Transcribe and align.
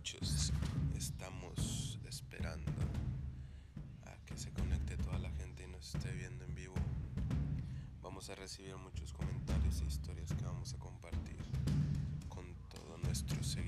noches. 0.00 0.50
Estamos 0.96 1.98
esperando 2.08 2.72
a 4.06 4.16
que 4.24 4.34
se 4.38 4.50
conecte 4.50 4.96
toda 4.96 5.18
la 5.18 5.30
gente 5.32 5.64
y 5.64 5.66
nos 5.66 5.94
esté 5.94 6.10
viendo 6.12 6.42
en 6.46 6.54
vivo. 6.54 6.74
Vamos 8.00 8.30
a 8.30 8.34
recibir 8.34 8.74
muchos 8.76 9.12
comentarios 9.12 9.82
e 9.82 9.84
historias 9.84 10.32
que 10.32 10.42
vamos 10.42 10.72
a 10.72 10.78
compartir 10.78 11.36
con 12.30 12.46
todo 12.70 12.96
nuestro. 12.96 13.44
seguidores. 13.44 13.59